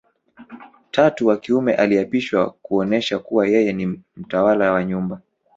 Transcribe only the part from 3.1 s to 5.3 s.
kuwa yeye ni mtawala wa nyumba